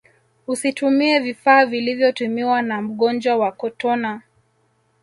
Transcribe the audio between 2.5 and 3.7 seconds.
na mgonjwa wa